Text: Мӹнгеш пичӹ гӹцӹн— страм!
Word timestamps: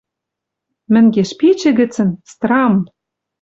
Мӹнгеш 0.93 1.29
пичӹ 1.39 1.71
гӹцӹн— 1.79 2.09
страм! 2.31 2.73